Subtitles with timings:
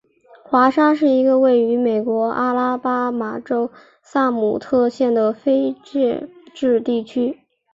[0.43, 3.69] 华沙是一个位于美国阿拉巴马州
[4.01, 7.39] 萨姆特县的非建制地区。